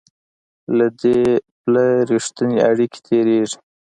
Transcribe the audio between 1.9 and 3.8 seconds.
رښتونې اړیکې تېرېږي.